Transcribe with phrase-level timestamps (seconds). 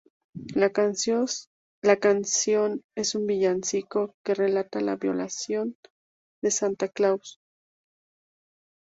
[0.55, 1.27] La canción
[2.95, 5.75] es un villancico que relata la violación
[6.41, 7.39] de Santa Claus.